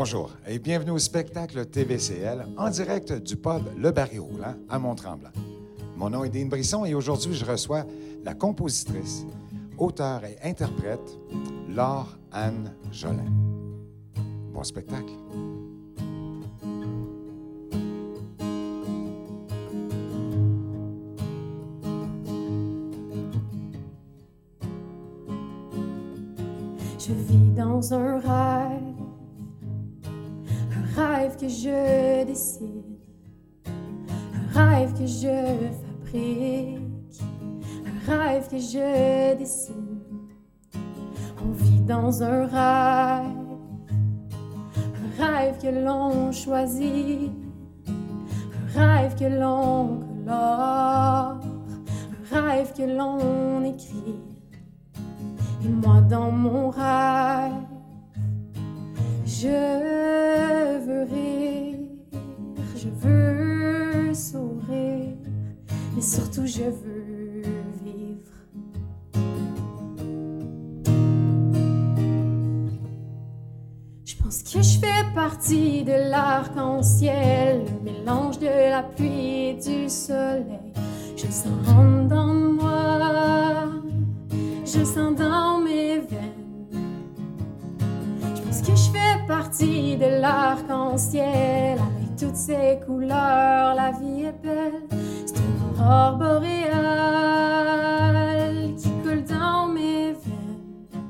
Bonjour 0.00 0.30
et 0.46 0.60
bienvenue 0.60 0.92
au 0.92 0.98
spectacle 1.00 1.66
TVCL 1.66 2.46
en 2.56 2.70
direct 2.70 3.12
du 3.14 3.34
pub 3.34 3.62
Le 3.76 3.90
Barry 3.90 4.20
Roulant 4.20 4.54
à 4.68 4.78
Mont-Tremblant. 4.78 5.32
Mon 5.96 6.08
nom 6.08 6.22
est 6.22 6.28
Dean 6.28 6.46
Brisson 6.46 6.84
et 6.84 6.94
aujourd'hui 6.94 7.34
je 7.34 7.44
reçois 7.44 7.84
la 8.22 8.34
compositrice, 8.34 9.26
auteure 9.76 10.22
et 10.24 10.36
interprète 10.44 11.18
Laure 11.68 12.16
Anne 12.30 12.72
Jolin. 12.92 13.24
Bon 14.52 14.62
spectacle. 14.62 15.12
Je 27.00 27.12
vis 27.12 27.50
dans 27.56 27.92
un 27.94 28.20
rêve, 28.20 28.77
rêve 30.98 31.36
que 31.36 31.48
je 31.48 32.24
décide, 32.24 32.98
un 33.66 34.58
rêve 34.58 34.92
que 34.94 35.06
je 35.06 35.70
fabrique, 35.80 37.22
un 37.86 38.12
rêve 38.12 38.48
que 38.48 38.58
je 38.58 39.38
dessine. 39.38 40.00
On 41.44 41.52
vit 41.52 41.80
dans 41.82 42.22
un 42.22 42.46
rêve, 42.46 43.26
un 45.20 45.24
rêve 45.24 45.58
que 45.62 45.68
l'on 45.68 46.32
choisit, 46.32 47.30
un 47.86 48.80
rêve 48.80 49.14
que 49.16 49.26
l'on 49.40 50.00
colore, 50.00 51.38
un 52.32 52.48
rêve 52.48 52.72
que 52.76 52.82
l'on 52.82 53.62
écrit. 53.64 54.18
Et 55.64 55.68
moi 55.68 56.00
dans 56.00 56.32
mon 56.32 56.70
rêve, 56.70 57.52
je 59.26 60.47
veux 60.88 61.02
rire, 61.02 61.76
je 62.74 62.88
veux 62.88 64.14
sourire, 64.14 65.16
mais 65.94 66.00
surtout 66.00 66.46
je 66.46 66.62
veux 66.62 67.42
vivre. 67.84 68.32
Je 74.06 74.14
pense 74.16 74.42
que 74.42 74.62
je 74.62 74.78
fais 74.78 75.14
partie 75.14 75.84
de 75.84 76.10
l'arc-en-ciel, 76.10 77.66
le 77.66 77.92
mélange 77.92 78.38
de 78.38 78.46
la 78.46 78.82
pluie 78.82 79.48
et 79.48 79.54
du 79.54 79.90
soleil. 79.90 80.72
Je 81.16 81.26
sens 81.26 81.68
en 81.68 82.06
dans 82.06 82.34
moi 82.34 82.88
je 84.64 84.84
sens 84.84 85.14
dans 85.16 85.58
mes 85.60 85.98
veines. 85.98 86.37
Pense 88.58 88.66
que 88.66 88.74
je 88.74 88.90
fais 88.90 89.24
partie 89.28 89.96
de 89.96 90.20
l'arc-en-ciel 90.20 91.78
avec 91.78 92.16
toutes 92.18 92.34
ses 92.34 92.80
couleurs. 92.84 93.74
La 93.76 93.92
vie 93.92 94.24
est 94.24 94.42
belle, 94.42 94.82
c'est 95.26 95.36
une 95.36 95.80
aurore 95.80 96.16
boréale 96.16 96.74
qui 98.76 98.90
coule 99.02 99.22
dans 99.24 99.68
mes 99.68 100.12
veines. 100.12 101.04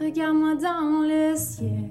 Regarde-moi 0.00 0.54
dans 0.54 1.02
le 1.02 1.36
ciel. 1.36 1.87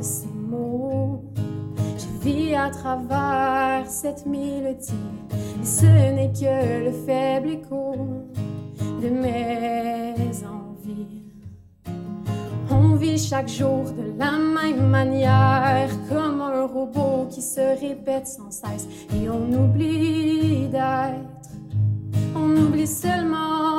Ces 0.00 0.28
mots, 0.28 1.24
je 1.96 2.24
vis 2.24 2.54
à 2.54 2.70
travers 2.70 3.86
cette 3.86 4.26
mélodie. 4.26 4.92
Et 5.60 5.64
ce 5.64 5.86
n'est 5.86 6.32
que 6.32 6.84
le 6.84 6.92
faible 6.92 7.48
écho 7.48 7.94
de 9.02 9.08
mes 9.08 10.14
envies. 10.44 11.22
On 12.70 12.94
vit 12.94 13.18
chaque 13.18 13.48
jour 13.48 13.84
de 13.84 14.18
la 14.18 14.32
même 14.32 14.88
manière, 14.88 15.88
comme 16.08 16.40
un 16.40 16.66
robot 16.66 17.26
qui 17.30 17.42
se 17.42 17.80
répète 17.80 18.26
sans 18.26 18.50
cesse. 18.50 18.86
Et 19.14 19.28
on 19.28 19.52
oublie 19.52 20.68
d'être, 20.68 21.50
on 22.36 22.56
oublie 22.56 22.86
seulement 22.86 23.77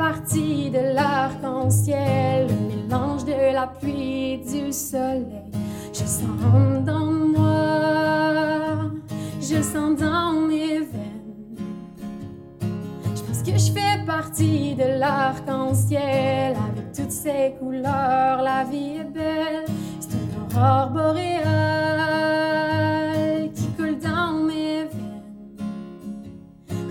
partie 0.00 0.70
de 0.70 0.94
l'arc-en-ciel, 0.94 2.46
le 2.48 2.54
mélange 2.70 3.24
de 3.26 3.52
la 3.52 3.66
pluie 3.66 4.32
et 4.32 4.38
du 4.38 4.72
soleil. 4.72 5.50
Je 5.92 6.06
sens 6.06 6.84
dans 6.86 7.12
moi, 7.34 8.90
je 9.42 9.60
sens 9.60 9.94
dans 10.00 10.32
mes 10.48 10.78
veines. 10.78 11.58
Je 13.14 13.20
pense 13.20 13.42
que 13.42 13.52
je 13.58 13.72
fais 13.72 14.02
partie 14.06 14.74
de 14.74 14.98
l'arc-en-ciel 14.98 16.56
avec 16.68 16.92
toutes 16.94 17.12
ses 17.12 17.56
couleurs. 17.60 18.40
La 18.42 18.64
vie 18.64 19.00
est 19.00 19.12
belle, 19.18 19.66
c'est 20.00 20.14
une 20.14 20.32
aurore 20.40 20.90
boréale 20.92 21.50
qui 23.54 23.66
coule 23.76 23.98
dans 23.98 24.32
mes 24.48 24.84
veines. 24.84 25.24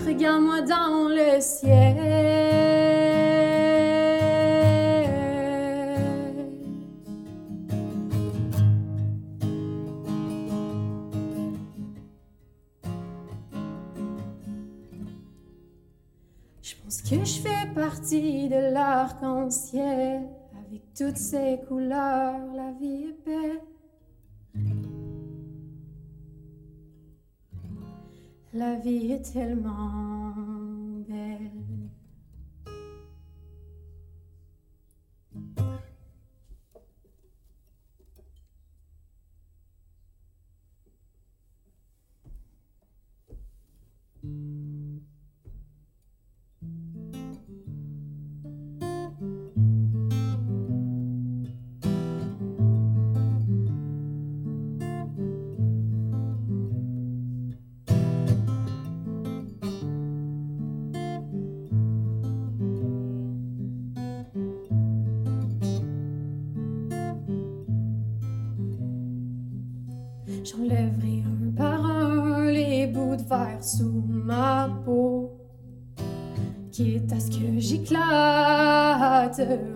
Regarde-moi 0.06 0.60
dans 0.60 1.08
le 1.08 1.40
ciel. 1.40 2.89
De 18.18 18.72
l'arc-en-ciel 18.72 20.22
avec 20.52 20.82
toutes 20.94 21.16
ses 21.16 21.60
couleurs. 21.68 22.40
La 22.56 22.72
vie 22.72 23.04
est 23.04 23.24
belle. 23.24 23.60
La 28.52 28.74
vie 28.76 29.12
est 29.12 29.32
tellement 29.32 30.19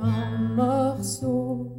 en 0.02 0.54
morceaux. 0.54 1.72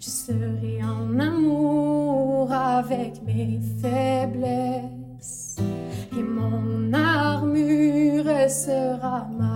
Je 0.00 0.10
serai 0.10 0.80
en 0.82 1.18
amour 1.18 2.52
avec 2.52 3.22
mes 3.26 3.60
faiblesses, 3.80 5.56
et 6.12 6.22
mon 6.22 6.92
armure 6.92 8.48
sera 8.48 9.26
ma 9.38 9.47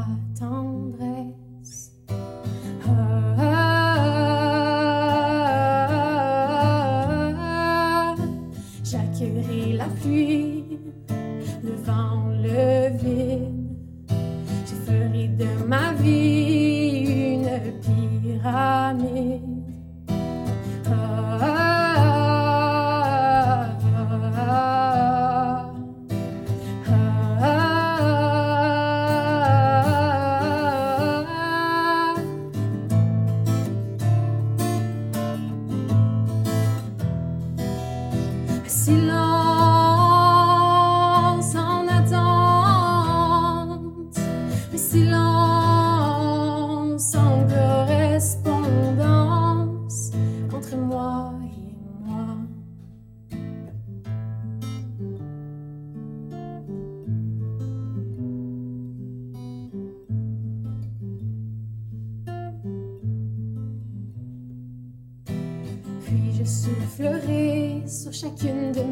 Kindern 68.43 68.92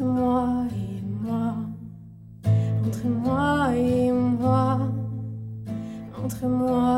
entre 0.00 0.08
moi 0.08 0.64
et 0.72 1.02
moi, 1.22 1.54
entre 2.86 3.06
moi 3.06 3.76
et 3.76 4.10
moi, 4.10 4.78
entre 6.24 6.46
moi. 6.46 6.89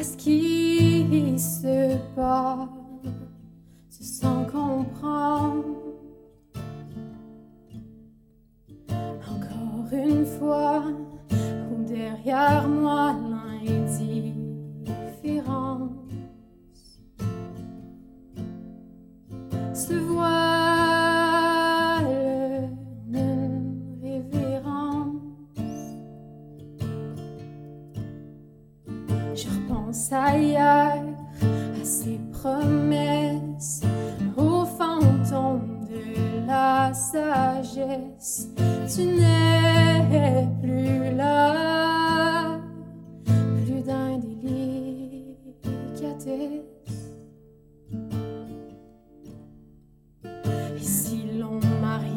à 0.00 0.02
ce 0.02 0.16
qui 0.16 1.38
se 1.38 1.96
passe. 2.16 2.79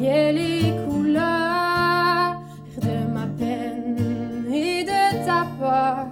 Les 0.00 0.74
couleurs 0.86 2.36
de 2.82 2.96
ma 3.12 3.26
peine 3.38 4.46
et 4.52 4.82
de 4.84 5.24
ta 5.24 5.46
peur. 5.58 6.06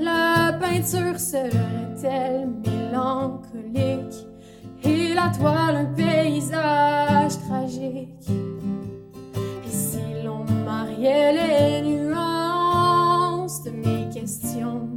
La 0.00 0.52
peinture 0.58 1.18
serait-elle 1.20 2.48
mélancolique 2.64 4.26
et 4.82 5.14
la 5.14 5.28
toile 5.28 5.76
un 5.76 5.84
paysage 5.94 7.38
tragique? 7.46 8.30
Et 9.66 9.70
si 9.70 10.00
l'on 10.24 10.44
mariait 10.64 11.32
les 11.32 11.82
nuances 11.82 13.62
de 13.62 13.70
mes 13.70 14.08
questions 14.12 14.88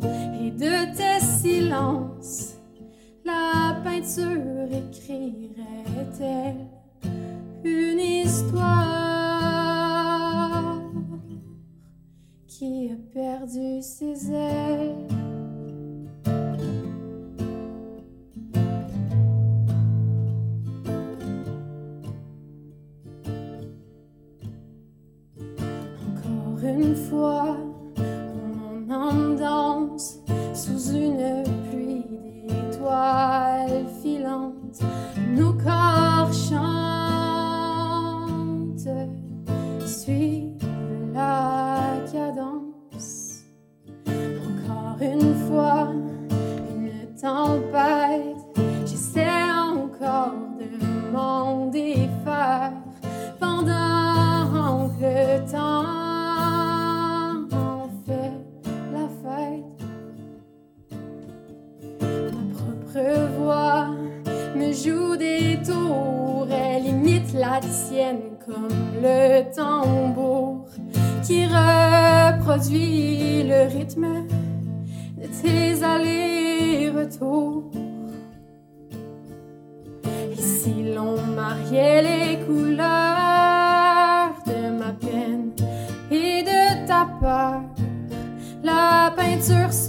et 0.42 0.52
de 0.52 0.96
tes 0.96 1.20
silences, 1.20 2.56
la 3.26 3.76
peinture 3.84 4.70
écrirait-elle? 4.72 6.69
une 7.64 8.00
histoire 8.00 8.60
qui 12.48 12.92
a 12.92 12.98
perdu 13.14 13.82
ses 13.82 14.32
ailes. 14.32 15.19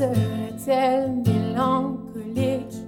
Serait-elle 0.00 1.10
mélancolique? 1.26 2.78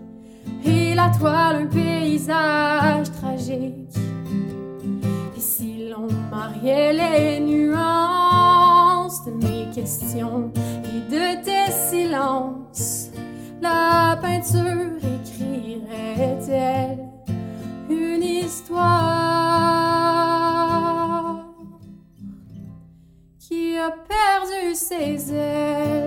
Et 0.64 0.95
la 0.95 1.11
toile 1.19 1.57
un 1.62 1.66
paysage 1.66 3.11
tragique? 3.21 3.99
Et 5.37 5.40
si 5.40 5.90
l'on 5.90 6.09
mariait 6.31 6.95
les 6.95 7.40
nuances 7.40 9.23
de 9.26 9.33
mes 9.33 9.66
questions 9.75 10.50
et 10.57 11.00
de 11.14 11.25
tes 11.45 11.71
silences, 11.90 13.11
la 13.61 14.16
peinture 14.23 14.97
écrirait-elle 15.16 16.99
une 17.90 18.23
histoire 18.23 18.81
qui 23.38 23.76
a 23.76 23.90
perdu 23.90 24.75
ses 24.75 25.35
ailes? 25.35 26.01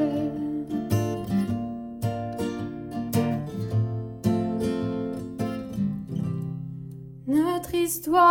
Notre 7.65 7.77
histoire 7.77 8.21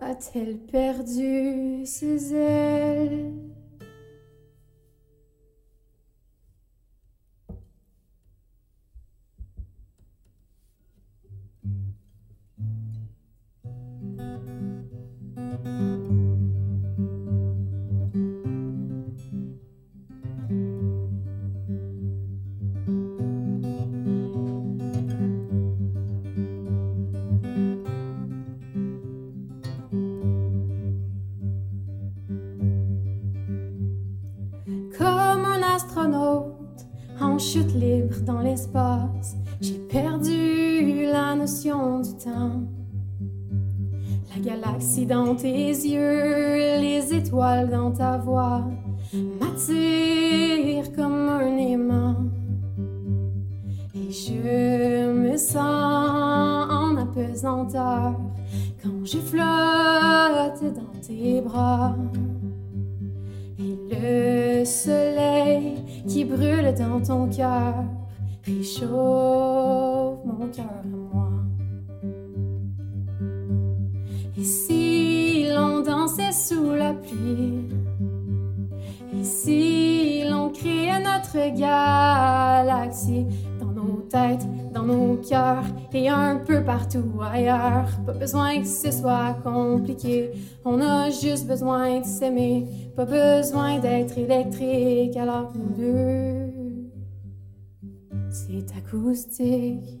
a-t-elle 0.00 0.56
perdu 0.56 1.84
ses 1.84 2.32
ailes? 2.32 3.49
Dans 45.10 45.34
tes 45.34 45.70
yeux, 45.70 46.78
les 46.78 47.12
étoiles 47.12 47.68
dans 47.68 47.90
ta 47.90 48.16
voix 48.16 48.62
m'attirent 49.40 50.92
comme 50.94 51.28
un 51.28 51.56
aimant. 51.56 52.14
Et 53.92 54.12
je 54.12 55.10
me 55.10 55.36
sens 55.36 56.70
en 56.70 56.96
apesanteur 56.96 58.14
quand 58.80 59.04
je 59.04 59.18
flotte 59.18 60.74
dans 60.76 61.00
tes 61.04 61.40
bras. 61.40 61.96
Et 63.58 63.76
le 63.90 64.64
soleil 64.64 65.74
qui 66.06 66.24
brûle 66.24 66.72
dans 66.78 67.00
ton 67.00 67.28
cœur 67.28 67.74
réchauffe 68.46 70.24
mon 70.24 70.46
cœur 70.54 70.99
sous 76.60 76.74
la 76.74 76.92
pluie, 76.92 77.68
et 79.18 79.24
si 79.24 80.22
l'on 80.28 80.50
créait 80.50 81.02
notre 81.02 81.58
galaxie 81.58 83.26
dans 83.60 83.72
nos 83.72 84.02
têtes, 84.10 84.46
dans 84.72 84.82
nos 84.82 85.16
cœurs 85.16 85.64
et 85.92 86.08
un 86.08 86.36
peu 86.36 86.62
partout 86.62 87.04
ailleurs, 87.22 87.88
pas 88.04 88.12
besoin 88.12 88.60
que 88.60 88.66
ce 88.66 88.90
soit 88.90 89.36
compliqué, 89.42 90.32
on 90.64 90.80
a 90.80 91.10
juste 91.10 91.46
besoin 91.46 92.00
de 92.00 92.04
s'aimer, 92.04 92.66
pas 92.94 93.06
besoin 93.06 93.78
d'être 93.78 94.18
électrique 94.18 95.16
alors 95.16 95.52
nous 95.54 95.74
deux, 95.76 96.52
c'est 98.30 98.66
acoustique. 98.76 99.99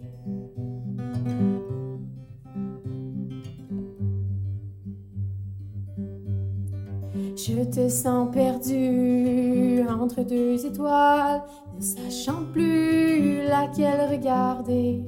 Je 7.46 7.64
te 7.64 7.88
sens 7.88 8.28
perdu 8.30 9.80
entre 9.88 10.22
deux 10.22 10.66
étoiles, 10.66 11.42
ne 11.74 11.80
sachant 11.80 12.44
plus 12.52 13.46
laquelle 13.48 14.10
regarder. 14.10 15.00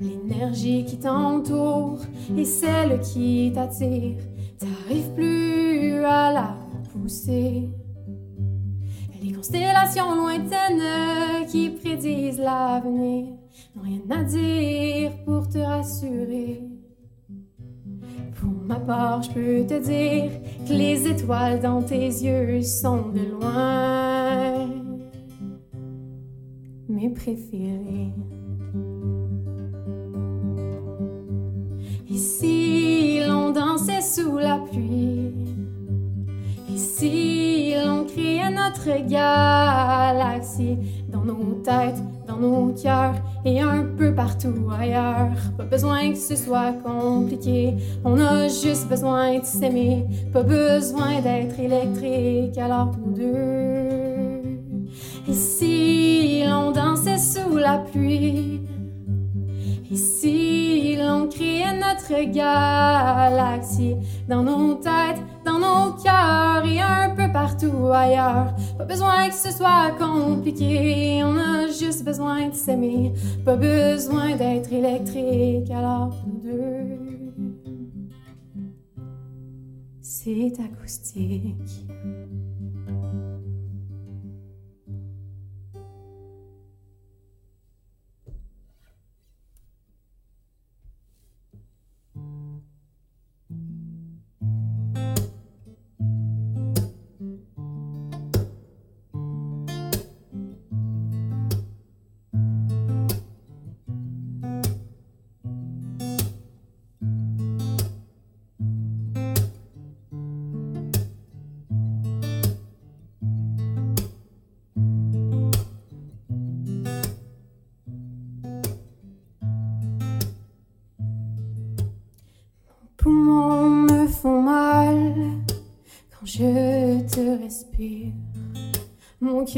L'énergie 0.00 0.86
qui 0.86 0.98
t'entoure 0.98 1.98
et 2.34 2.46
celle 2.46 3.00
qui 3.00 3.52
t'attire, 3.54 4.16
t'arrives 4.58 5.12
plus 5.14 6.02
à 6.04 6.32
la 6.32 6.56
pousser. 6.92 7.68
Les 9.22 9.32
constellations 9.32 10.14
lointaines 10.14 11.46
qui 11.48 11.68
prédisent 11.70 12.38
l'avenir 12.38 13.26
n'ont 13.76 13.82
rien 13.82 14.18
à 14.18 14.24
dire 14.24 15.12
pour 15.26 15.46
te 15.46 15.58
rassurer. 15.58 16.69
Ma 18.70 18.78
part, 18.78 19.20
je 19.24 19.30
peux 19.30 19.66
te 19.66 19.82
dire 19.82 20.30
que 20.64 20.72
les 20.72 21.08
étoiles 21.08 21.58
dans 21.58 21.82
tes 21.82 22.06
yeux 22.06 22.62
sont 22.62 23.08
de 23.08 23.32
loin 23.32 24.68
mes 26.88 27.10
préférées. 27.10 28.12
Si 32.14 33.18
l'on 33.26 33.50
dansait 33.50 34.02
sous 34.02 34.38
la 34.38 34.58
pluie, 34.70 35.32
si 36.76 37.74
l'on 37.74 38.04
créait 38.04 38.50
notre 38.50 39.04
galaxie 39.08 40.78
dans 41.08 41.24
nos 41.24 41.54
têtes, 41.64 42.00
dans 42.28 42.36
nos 42.36 42.72
cœurs 42.74 43.16
et 43.44 43.60
un 43.60 43.84
peu 43.96 44.14
partout 44.14 44.68
ailleurs. 44.78 45.30
Pas 45.56 45.64
besoin 45.64 46.10
que 46.10 46.18
ce 46.18 46.36
soit 46.36 46.72
compliqué, 46.84 47.74
on 48.04 48.18
a 48.20 48.48
juste 48.48 48.88
besoin 48.88 49.38
de 49.38 49.44
s'aimer. 49.44 50.06
Pas 50.32 50.42
besoin 50.42 51.20
d'être 51.20 51.58
électrique 51.58 52.58
alors 52.58 52.92
nous 52.98 53.12
deux. 53.12 54.10
Et 55.28 55.34
si 55.34 56.44
l'on 56.44 56.72
dansait 56.72 57.18
sous 57.18 57.56
la 57.56 57.78
pluie, 57.78 58.60
et 59.92 59.96
si 59.96 60.96
l'on 60.96 61.28
créait 61.28 61.76
notre 61.76 62.30
galaxie 62.30 63.96
dans 64.28 64.42
nos 64.42 64.74
têtes, 64.74 65.20
nos 65.60 65.92
cœurs 66.02 66.64
et 66.64 66.80
un 66.80 67.10
peu 67.14 67.30
partout 67.32 67.90
ailleurs. 67.92 68.54
Pas 68.78 68.84
besoin 68.84 69.28
que 69.28 69.34
ce 69.34 69.52
soit 69.52 69.92
compliqué, 69.98 71.22
on 71.22 71.36
a 71.36 71.68
juste 71.68 72.04
besoin 72.04 72.48
de 72.48 72.54
s'aimer. 72.54 73.12
Pas 73.44 73.56
besoin 73.56 74.36
d'être 74.36 74.72
électrique 74.72 75.70
alors 75.70 76.14
nous 76.26 76.40
deux. 76.42 77.10
C'est 80.00 80.52
acoustique. 80.60 81.86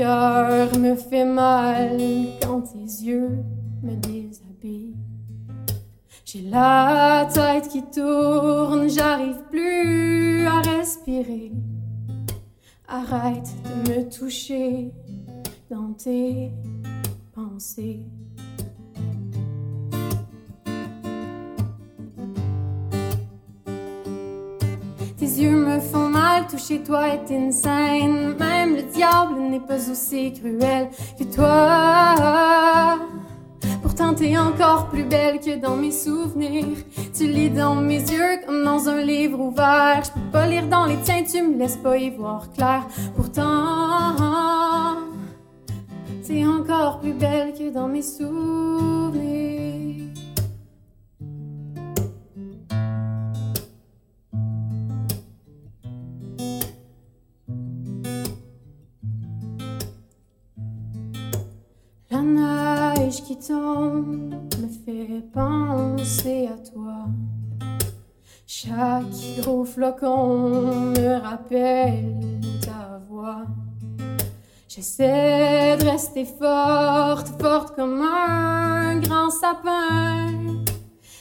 Cœur 0.02 0.76
me 0.78 0.96
fait 0.96 1.11
aussi 29.92 30.32
cruel 30.32 30.88
que 31.18 31.24
toi. 31.24 32.98
Pourtant 33.82 34.14
t'es 34.14 34.36
encore 34.38 34.88
plus 34.88 35.04
belle 35.04 35.38
que 35.38 35.56
dans 35.56 35.76
mes 35.76 35.90
souvenirs. 35.90 36.78
Tu 37.14 37.26
lis 37.26 37.50
dans 37.50 37.74
mes 37.74 38.00
yeux 38.00 38.40
comme 38.46 38.64
dans 38.64 38.88
un 38.88 39.00
livre 39.02 39.38
ouvert. 39.38 40.02
Je 40.04 40.10
peux 40.10 40.30
pas 40.32 40.46
lire 40.46 40.66
dans 40.66 40.86
les 40.86 40.96
tiens, 41.04 41.22
tu 41.22 41.42
me 41.42 41.58
laisses 41.58 41.76
pas 41.76 41.96
y 41.96 42.10
voir 42.10 42.50
clair. 42.52 42.86
Pourtant, 43.14 44.16
t'es 46.26 46.44
encore 46.46 47.00
plus 47.00 47.12
belle 47.12 47.52
que 47.52 47.70
dans 47.70 47.88
mes 47.88 48.02
souvenirs. 48.02 49.71
Qui 63.20 63.36
tombe 63.36 64.34
me 64.58 64.68
fait 64.86 65.22
penser 65.34 66.48
à 66.48 66.56
toi. 66.70 67.08
Chaque 68.46 69.40
gros 69.40 69.64
flocon 69.64 70.92
me 70.92 71.20
rappelle 71.20 72.40
ta 72.62 73.00
voix. 73.08 73.44
J'essaie 74.66 75.76
de 75.76 75.84
rester 75.84 76.24
forte, 76.24 77.28
forte 77.40 77.76
comme 77.76 78.00
un 78.00 78.98
grand 79.00 79.30
sapin. 79.30 80.28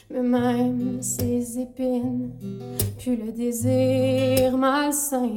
Mais 0.09 0.21
même 0.21 1.01
ces 1.01 1.59
épines, 1.59 2.31
puis 2.99 3.17
le 3.17 3.33
désir 3.33 4.57
malsain. 4.57 5.29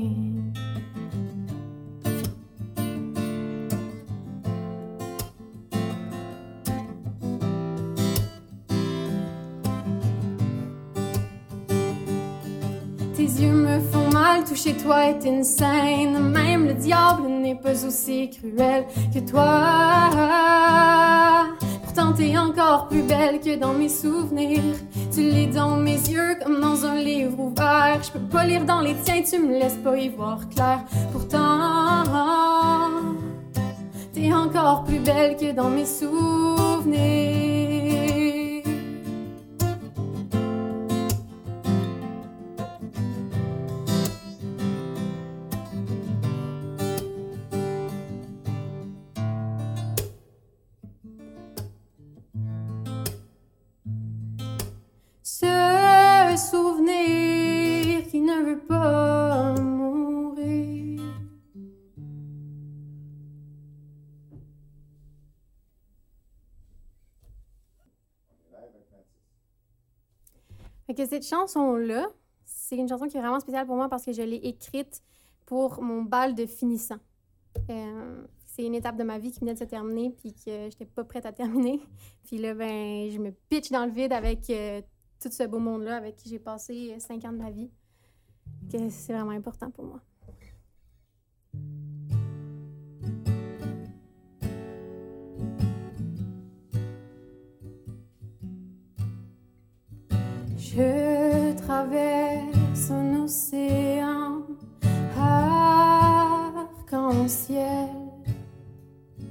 Mal, 14.44 14.48
toucher 14.48 14.74
toi 14.74 15.06
est 15.06 15.26
insane. 15.26 16.30
Même 16.30 16.66
le 16.66 16.74
diable 16.74 17.28
n'est 17.28 17.54
pas 17.54 17.84
aussi 17.84 18.30
cruel 18.30 18.84
que 19.12 19.20
toi. 19.20 19.70
Pourtant 21.82 22.12
t'es 22.12 22.36
encore 22.36 22.88
plus 22.88 23.02
belle 23.02 23.40
que 23.40 23.56
dans 23.56 23.72
mes 23.72 23.88
souvenirs. 23.88 24.76
Tu 25.12 25.20
lis 25.20 25.46
dans 25.46 25.76
mes 25.76 25.92
yeux 25.96 26.36
comme 26.42 26.60
dans 26.60 26.84
un 26.84 26.96
livre 26.96 27.38
ouvert. 27.38 28.00
Je 28.02 28.10
peux 28.10 28.26
pas 28.26 28.44
lire 28.44 28.64
dans 28.64 28.80
les 28.80 28.94
tiens, 29.04 29.22
tu 29.22 29.38
me 29.38 29.58
laisses 29.58 29.78
pas 29.82 29.96
y 29.96 30.08
voir 30.08 30.48
clair. 30.48 30.80
Pourtant, 31.12 32.04
t'es 34.12 34.32
encore 34.32 34.84
plus 34.84 35.00
belle 35.00 35.36
que 35.36 35.52
dans 35.52 35.70
mes 35.70 35.86
souvenirs. 35.86 37.53
Que 70.96 71.06
cette 71.06 71.26
chanson-là, 71.26 72.08
c'est 72.44 72.76
une 72.76 72.88
chanson 72.88 73.06
qui 73.06 73.16
est 73.16 73.20
vraiment 73.20 73.40
spéciale 73.40 73.66
pour 73.66 73.76
moi 73.76 73.88
parce 73.88 74.04
que 74.04 74.12
je 74.12 74.22
l'ai 74.22 74.36
écrite 74.36 75.02
pour 75.46 75.82
mon 75.82 76.02
bal 76.02 76.34
de 76.34 76.46
finissant. 76.46 76.98
Euh, 77.70 78.24
c'est 78.46 78.64
une 78.64 78.74
étape 78.74 78.96
de 78.96 79.02
ma 79.02 79.18
vie 79.18 79.32
qui 79.32 79.40
venait 79.40 79.54
de 79.54 79.58
se 79.58 79.64
terminer 79.64 80.10
puis 80.10 80.32
que 80.32 80.68
j'étais 80.70 80.86
pas 80.86 81.04
prête 81.04 81.26
à 81.26 81.32
terminer. 81.32 81.80
Puis 82.24 82.38
là, 82.38 82.54
ben, 82.54 83.10
je 83.10 83.18
me 83.18 83.32
pitch 83.48 83.70
dans 83.70 83.84
le 83.84 83.90
vide 83.90 84.12
avec 84.12 84.48
euh, 84.50 84.80
tout 85.20 85.30
ce 85.30 85.44
beau 85.44 85.58
monde-là 85.58 85.96
avec 85.96 86.16
qui 86.16 86.28
j'ai 86.28 86.38
passé 86.38 86.92
euh, 86.92 86.98
cinq 87.00 87.24
ans 87.24 87.32
de 87.32 87.38
ma 87.38 87.50
vie. 87.50 87.70
Que 88.70 88.88
c'est 88.90 89.12
vraiment 89.12 89.30
important 89.30 89.70
pour 89.70 89.84
moi. 89.84 90.00
Je 100.76 101.52
traverse 101.52 102.90
un 102.90 103.22
océan 103.22 104.42
arc-en-ciel 105.16 106.90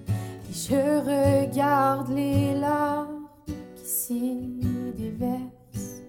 et 0.08 0.54
je 0.54 1.02
regarde 1.04 2.08
les 2.12 2.54
larmes 2.54 3.28
qui 3.76 3.86
s'y 3.86 4.38
déversent. 4.98 6.02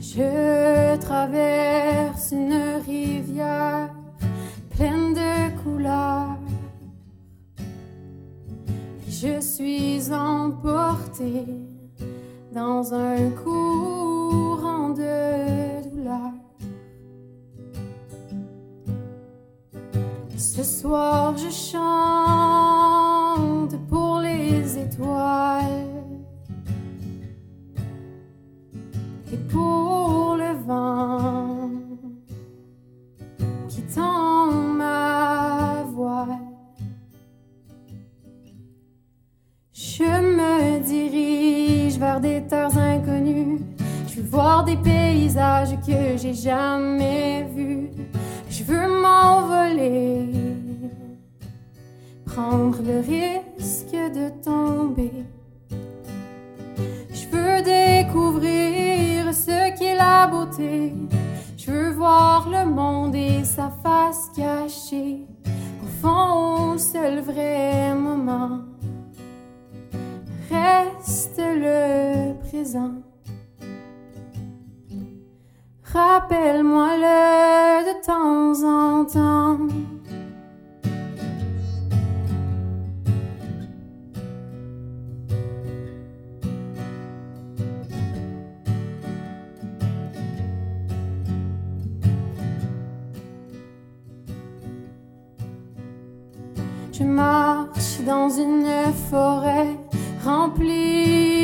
Je 0.00 0.96
traverse 0.96 2.32
une 2.32 2.80
rivière 2.84 3.94
pleine 4.70 5.14
de 5.14 5.56
couleurs. 5.62 6.40
Et 9.06 9.10
je 9.12 9.40
suis 9.40 10.10
emportée 10.12 11.65
dans 12.56 12.92
un 12.94 13.30
courant 13.44 14.88
de 14.88 15.90
douleur. 15.90 16.32
Ce 20.38 20.64
soir, 20.64 21.36
je 21.36 21.50
chante 21.50 21.76
pour 23.90 24.20
les 24.20 24.78
étoiles 24.78 25.64
et 29.30 29.36
pour 29.52 30.36
le 30.38 30.54
vent 30.66 31.70
qui 33.68 33.82
tend 33.82 34.65
voir 44.26 44.64
des 44.64 44.76
paysages 44.76 45.76
que 45.86 46.16
j'ai 46.16 46.34
jamais 46.34 47.46
vus. 47.54 47.90
Je 48.50 48.64
veux 48.64 48.88
m'envoler, 49.00 50.28
prendre 52.24 52.78
le 52.82 53.00
risque 53.00 53.92
de 53.92 54.28
tomber. 54.42 55.12
Je 57.10 57.26
veux 57.28 57.62
découvrir 57.62 59.32
ce 59.32 59.76
qu'est 59.78 59.94
la 59.94 60.26
beauté. 60.26 60.92
Je 61.56 61.70
veux 61.70 61.90
voir 61.90 62.48
le 62.48 62.68
monde 62.68 63.14
et 63.14 63.44
sa 63.44 63.70
face 63.82 64.30
cachée. 64.36 65.26
Au 65.82 65.86
fond, 66.00 66.72
au 66.74 66.78
seul 66.78 67.20
vrai 67.20 67.94
moment 67.94 68.60
reste 70.50 71.38
le 71.38 72.34
présent. 72.48 73.05
Rappelle-moi-le 75.96 77.86
de 77.88 77.94
temps 78.04 78.52
en 78.64 79.04
temps. 79.06 79.58
Je 96.92 97.04
marche 97.04 98.00
dans 98.06 98.28
une 98.28 98.66
forêt 99.10 99.78
remplie 100.22 101.35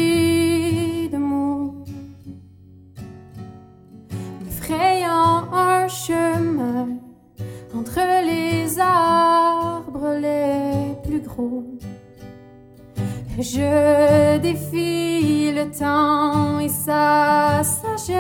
Je 13.39 14.39
défie 14.39 15.53
le 15.53 15.71
temps 15.71 16.59
et 16.59 16.69
sa 16.69 17.63
sagesse. 17.63 18.13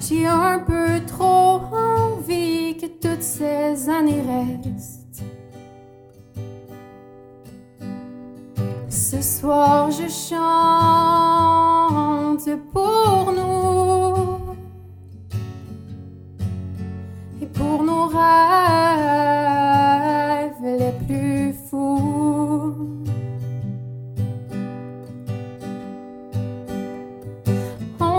J'ai 0.00 0.26
un 0.26 0.58
peu 0.60 1.00
trop 1.06 1.60
envie 1.72 2.76
que 2.76 2.86
toutes 2.86 3.22
ces 3.22 3.88
années 3.88 4.22
restent. 4.22 5.22
Ce 8.88 9.22
soir, 9.22 9.90
je 9.90 10.08
chante 10.08 11.27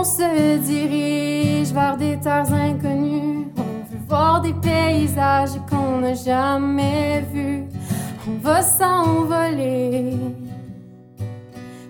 On 0.00 0.04
se 0.04 0.56
dirige 0.56 1.74
vers 1.74 1.94
des 1.98 2.16
terres 2.16 2.50
inconnues. 2.50 3.48
On 3.54 3.92
veut 3.92 4.00
voir 4.08 4.40
des 4.40 4.54
paysages 4.54 5.60
qu'on 5.68 5.98
n'a 6.00 6.14
jamais 6.14 7.22
vus. 7.30 7.64
On 8.26 8.38
va 8.42 8.62
s'envoler 8.62 10.14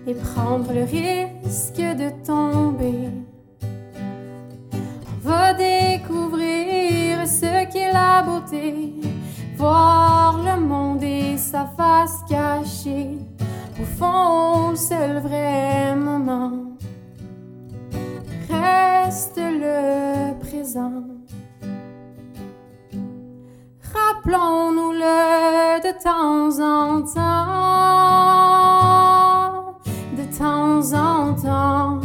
et 0.05 0.13
prendre 0.13 0.73
le 0.73 0.83
risque 0.83 1.77
de 1.77 2.09
tomber. 2.25 3.11
On 5.07 5.29
va 5.29 5.53
découvrir 5.53 7.25
ce 7.25 7.65
qu'est 7.71 7.93
la 7.93 8.23
beauté, 8.23 8.93
voir 9.55 10.37
le 10.43 10.59
monde 10.59 11.01
et 11.01 11.37
sa 11.37 11.65
face 11.77 12.19
cachée. 12.27 13.19
Au 13.79 13.85
fond, 13.85 14.71
le 14.71 14.75
seul 14.75 15.19
vrai 15.19 15.95
moment 15.95 16.60
reste 19.11 19.37
le 19.37 20.33
présent. 20.39 21.03
Rappelons-nous-le 23.93 25.81
de 25.87 25.91
temps 26.01 26.59
en 26.59 27.01
temps, 27.01 27.51
de 30.17 30.23
temps 30.37 30.93
en 30.93 31.33
temps. 31.33 32.01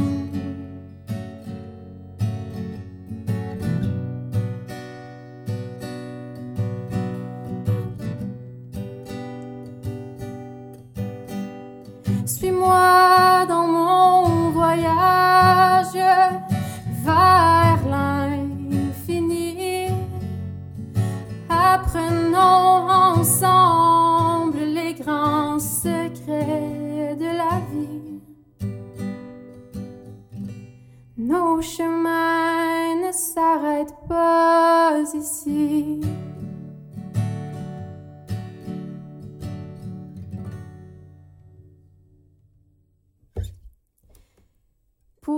Suis-moi 12.27 13.47
dans 13.49 13.67
mon 13.67 14.51
voyage 14.51 15.97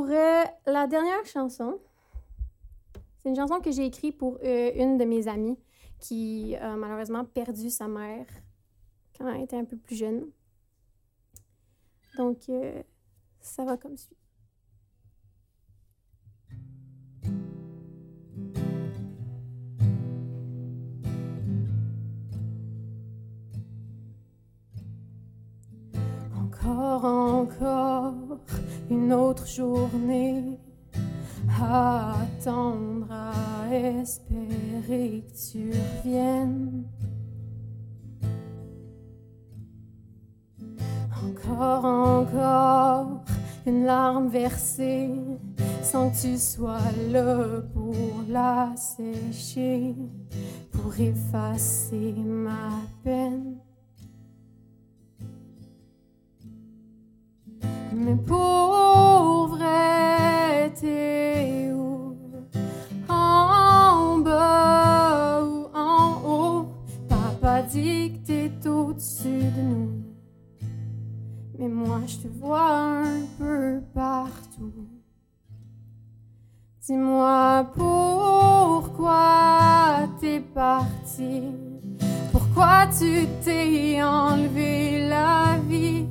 la 0.08 0.86
dernière 0.86 1.24
chanson, 1.26 1.78
c'est 3.18 3.28
une 3.28 3.36
chanson 3.36 3.60
que 3.60 3.70
j'ai 3.70 3.86
écrite 3.86 4.16
pour 4.16 4.38
euh, 4.42 4.70
une 4.74 4.96
de 4.96 5.04
mes 5.04 5.28
amies 5.28 5.58
qui 6.00 6.56
a 6.56 6.76
malheureusement 6.76 7.24
perdu 7.24 7.70
sa 7.70 7.88
mère 7.88 8.26
quand 9.16 9.28
elle 9.28 9.42
était 9.42 9.56
un 9.56 9.64
peu 9.64 9.76
plus 9.76 9.96
jeune. 9.96 10.26
Donc, 12.16 12.48
euh, 12.48 12.82
ça 13.40 13.64
va 13.64 13.76
comme 13.76 13.96
suit. 13.96 14.16
Encore, 26.36 27.04
encore, 27.04 27.97
une 28.90 29.12
autre 29.12 29.46
journée 29.46 30.58
à 31.60 32.22
attendre, 32.22 33.06
à 33.10 33.74
espérer 33.74 35.24
que 35.26 35.50
tu 35.50 35.70
reviennes. 35.70 36.84
Encore, 41.24 41.84
encore, 41.84 43.24
une 43.66 43.84
larme 43.84 44.28
versée 44.28 45.10
sans 45.82 46.10
que 46.10 46.20
tu 46.20 46.38
sois 46.38 46.78
là 47.10 47.62
pour 47.74 47.94
la 48.28 48.72
sécher, 48.76 49.94
pour 50.72 50.98
effacer 50.98 52.14
ma 52.24 52.70
peine. 53.02 53.56
Mais 57.94 58.16
pour 58.16 58.77
En 63.08 64.18
bas 64.18 65.42
ou 65.42 65.66
en 65.74 66.22
haut? 66.24 66.66
Papa 67.08 67.62
dit 67.62 68.12
que 68.12 68.48
t'es 68.48 68.68
au-dessus 68.68 69.50
de 69.56 69.60
nous. 69.60 69.90
Mais 71.58 71.68
moi, 71.68 72.00
je 72.06 72.18
te 72.18 72.28
vois 72.28 73.00
un 73.02 73.22
peu 73.38 73.80
partout. 73.92 74.86
Dis-moi 76.80 77.66
pourquoi 77.74 79.18
t'es 80.20 80.40
parti? 80.40 81.42
Pourquoi 82.30 82.86
tu 82.98 83.26
t'es 83.44 84.00
enlevé 84.02 85.08
la 85.08 85.58
vie? 85.68 86.06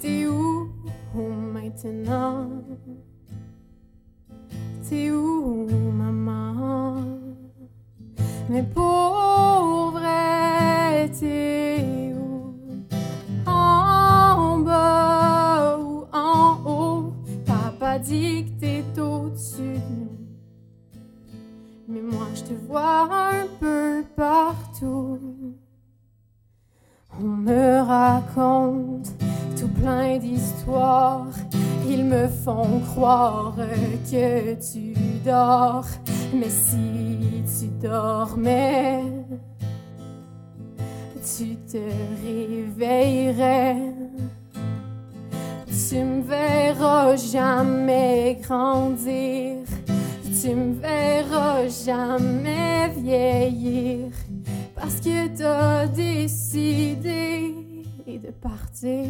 T'es 0.00 0.26
où 0.26 0.68
maintenant? 1.14 2.48
T'es 4.88 5.10
où, 5.10 5.66
maman? 5.92 7.02
Mais 8.48 8.62
pour 8.62 9.90
vrai, 9.90 11.10
t'es 11.18 12.14
où? 12.14 12.54
En 13.50 14.58
bas 14.58 15.76
ou 15.78 16.04
en 16.12 16.58
haut? 16.64 17.12
Papa 17.44 17.98
dit 17.98 18.44
que 18.44 18.60
t'es 18.60 19.00
au-dessus 19.00 19.74
de 19.74 19.94
nous. 19.98 20.18
Mais 21.88 22.00
moi, 22.00 22.28
je 22.36 22.42
te 22.42 22.54
vois 22.68 23.08
un 23.10 23.46
peu 23.58 24.04
partout. 24.14 25.18
On 27.20 27.24
me 27.24 27.80
raconte 27.80 29.08
tout 29.58 29.68
plein 29.80 30.18
d'histoires. 30.18 31.26
Ils 31.88 32.04
me 32.04 32.26
font 32.26 32.80
croire 32.80 33.54
que 34.10 34.54
tu 34.54 34.94
dors. 35.24 35.86
Mais 36.34 36.50
si 36.50 37.44
tu 37.60 37.66
dormais, 37.80 39.02
tu 41.22 41.56
te 41.56 41.78
réveillerais. 42.24 43.92
Tu 45.66 45.96
me 45.96 46.22
verras 46.22 47.16
jamais 47.16 48.38
grandir. 48.42 49.58
Tu 50.40 50.54
me 50.54 50.74
verras 50.80 51.68
jamais 51.68 52.88
vieillir. 52.96 54.10
Parce 54.74 55.00
que 55.00 55.28
t'as 55.36 55.86
décidé 55.86 57.54
de 58.06 58.30
partir. 58.30 59.06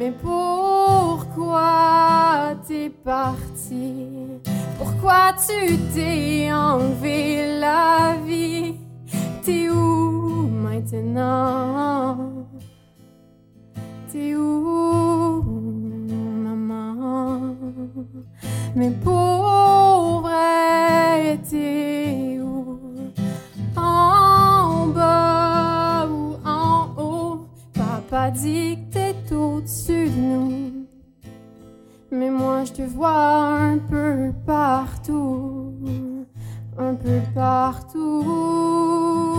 Mais 0.00 0.12
pourquoi 0.12 1.66
t'es 2.66 2.88
parti? 2.88 4.08
Pourquoi 4.78 5.34
tu 5.46 5.76
t'es 5.94 6.50
enlevé 6.50 7.58
la 7.60 8.16
vie? 8.26 8.76
T'es 9.44 9.68
où 9.68 10.48
maintenant? 10.48 12.16
T'es 14.10 14.34
où, 14.36 15.42
maman? 16.46 17.54
Mais 18.74 18.92
pour 19.04 20.30
t'es 21.50 22.38
où? 22.40 22.78
En 23.76 24.86
bas 24.86 26.06
ou 26.08 26.36
en 26.42 26.88
haut? 26.96 27.46
Papa 27.74 28.30
dit 28.30 28.78
que 28.90 29.09
au-dessus 29.32 30.08
de 30.08 30.20
nous 30.20 30.80
mais 32.12 32.30
moi 32.30 32.64
je 32.64 32.72
te 32.72 32.82
vois 32.82 33.56
un 33.56 33.78
peu 33.78 34.32
partout, 34.44 35.72
un 36.76 36.94
peu 36.94 37.20
partout. 37.34 39.29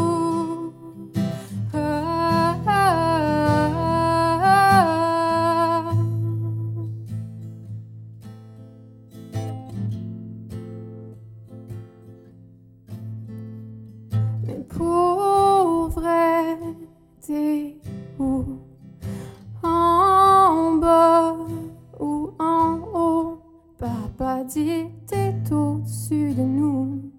Dit 24.53 24.89
t'es 25.07 25.53
au-dessus 25.53 26.33
de 26.33 26.41
nous. 26.41 27.11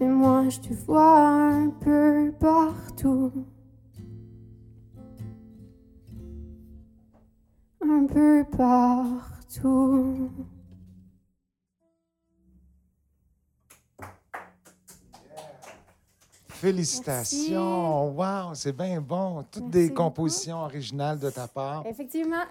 Mais 0.00 0.08
moi 0.08 0.48
je 0.48 0.60
te 0.60 0.74
vois 0.74 1.28
un 1.28 1.70
peu 1.70 2.32
partout. 2.38 3.32
Un 7.80 8.06
peu 8.06 8.44
partout. 8.56 10.30
Félicitations! 16.74 18.10
Wow, 18.12 18.54
c'est 18.54 18.72
bien 18.76 19.00
bon. 19.00 19.44
Toutes 19.50 19.62
Merci 19.64 19.70
des 19.70 19.88
beaucoup. 19.88 20.02
compositions 20.02 20.58
originales 20.62 21.18
de 21.18 21.30
ta 21.30 21.46
part. 21.48 21.86
Effectivement, 21.86 22.44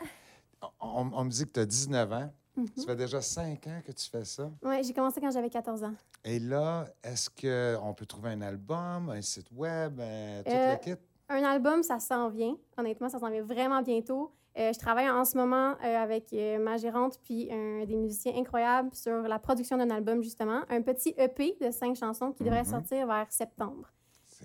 On, 0.80 1.10
on 1.14 1.24
me 1.26 1.30
dit 1.30 1.46
que 1.46 1.52
tu 1.52 1.60
as 1.60 1.66
19 1.66 2.12
ans. 2.14 2.32
Mhm. 2.56 2.68
Ça 2.78 2.86
fait 2.86 2.96
déjà 2.96 3.22
5 3.22 3.66
ans 3.68 3.82
que 3.86 3.92
tu 3.92 4.10
fais 4.10 4.24
ça. 4.26 4.50
ouais, 4.64 4.84
j'ai 4.84 4.94
commencé 4.94 5.20
quand 5.20 5.32
j'avais 5.32 5.50
14 5.50 5.84
ans. 5.84 5.94
Et 6.24 6.40
là, 6.40 6.86
est-ce 7.04 7.30
qu'on 7.30 7.94
peut 7.94 8.06
trouver 8.06 8.30
un 8.32 8.42
album, 8.42 9.10
un 9.10 9.22
site 9.22 9.48
web, 9.52 10.00
un- 10.00 10.44
tout 10.44 10.52
Euh, 10.52 10.72
le 10.74 10.78
kit? 10.78 11.02
Un 11.30 11.44
album, 11.44 11.82
ça 11.84 12.00
s'en 12.00 12.30
vient. 12.30 12.56
Honnêtement, 12.78 13.10
ça 13.10 13.18
s'en 13.20 13.30
vient 13.30 13.42
vraiment 13.44 13.82
bientôt. 13.82 14.32
Euh, 14.56 14.72
je 14.72 14.78
travaille 14.78 15.10
en 15.10 15.26
ce 15.26 15.36
moment 15.36 15.74
euh, 15.84 15.98
avec 15.98 16.32
euh, 16.34 16.60
ma 16.60 16.78
gérante 16.78 17.20
puis 17.24 17.52
un 17.52 17.86
des 17.86 17.96
musiciens 17.96 18.34
incroyables 18.36 18.94
sur 18.94 19.24
la 19.24 19.40
production 19.40 19.78
d'un 19.78 19.90
album, 19.90 20.22
justement. 20.22 20.62
Un 20.70 20.82
petit 20.84 21.16
EP 21.18 21.58
de 21.60 21.72
cinq 21.72 21.96
chansons 21.96 22.32
qui 22.34 22.44
devrait 22.44 22.60
Mhm. 22.64 22.70
sortir 22.70 23.08
vers 23.08 23.26
septembre. 23.32 23.92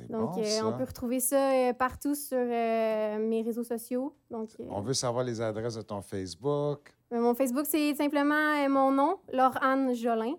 Donc, 0.08 0.34
bon, 0.34 0.40
euh, 0.40 0.44
ça. 0.44 0.66
on 0.66 0.76
peut 0.76 0.84
retrouver 0.84 1.20
ça 1.20 1.52
euh, 1.52 1.72
partout 1.72 2.14
sur 2.14 2.38
euh, 2.38 3.18
mes 3.18 3.42
réseaux 3.42 3.64
sociaux. 3.64 4.14
Donc, 4.30 4.50
On 4.68 4.80
veut 4.80 4.94
savoir 4.94 5.24
les 5.24 5.40
adresses 5.40 5.76
de 5.76 5.82
ton 5.82 6.00
Facebook. 6.02 6.94
mon 7.10 7.34
Facebook, 7.34 7.66
c'est 7.66 7.94
simplement 7.94 8.68
mon 8.68 8.90
nom, 8.90 9.18
Laure-Anne 9.32 9.94
Jolin. 9.94 10.34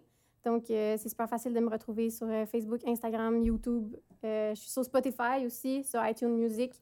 Donc, 0.45 0.69
euh, 0.71 0.95
c'est 0.97 1.09
super 1.09 1.29
facile 1.29 1.53
de 1.53 1.59
me 1.59 1.69
retrouver 1.69 2.09
sur 2.09 2.27
euh, 2.27 2.45
Facebook, 2.45 2.81
Instagram, 2.87 3.43
YouTube. 3.43 3.95
Euh, 4.23 4.53
je 4.55 4.59
suis 4.59 4.71
sur 4.71 4.83
Spotify 4.83 5.45
aussi, 5.45 5.83
sur 5.83 6.05
iTunes 6.05 6.35
Music, 6.35 6.73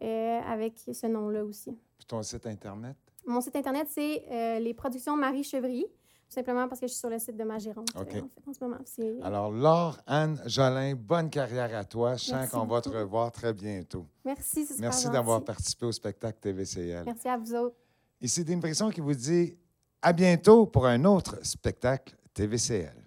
avec 0.00 0.78
ce 0.78 1.06
nom-là 1.06 1.44
aussi. 1.44 1.76
Puis 1.98 2.06
ton 2.06 2.22
site 2.22 2.46
Internet? 2.46 2.96
Mon 3.26 3.42
site 3.42 3.54
Internet, 3.54 3.86
c'est 3.90 4.58
les 4.58 4.72
productions 4.72 5.14
Marie 5.14 5.44
Chevrier, 5.44 5.86
tout 6.30 6.34
simplement 6.34 6.68
parce 6.68 6.80
que 6.80 6.86
je 6.86 6.92
suis 6.92 7.00
sur 7.00 7.10
le 7.10 7.18
site 7.18 7.36
de 7.36 7.42
ma 7.42 7.58
gérante 7.58 7.88
euh, 7.96 8.02
en, 8.02 8.04
fait, 8.04 8.24
en 8.46 8.52
ce 8.52 8.64
moment. 8.64 8.78
Alors, 9.24 9.50
Laure 9.50 9.98
Anne 10.06 10.40
Jolin, 10.46 10.94
bonne 10.94 11.28
carrière 11.28 11.76
à 11.76 11.82
toi. 11.82 12.14
Je 12.14 12.26
sens 12.26 12.48
qu'on 12.48 12.66
va 12.66 12.80
te 12.80 12.88
revoir 12.88 13.32
très 13.32 13.52
bientôt. 13.52 14.06
Merci, 14.24 14.64
c'est 14.64 14.78
Merci 14.78 15.10
d'avoir 15.10 15.42
participé 15.42 15.86
au 15.86 15.92
spectacle 15.92 16.38
TVCL. 16.40 17.02
Merci 17.04 17.28
à 17.28 17.36
vous 17.36 17.52
autres. 17.52 17.74
Ici 18.20 18.44
Dean 18.44 18.58
Brisson 18.58 18.90
qui 18.90 19.00
vous 19.00 19.14
dit 19.14 19.56
à 20.00 20.12
bientôt 20.12 20.66
pour 20.66 20.86
un 20.86 21.04
autre 21.04 21.44
spectacle 21.44 22.14
TVCL. 22.32 22.99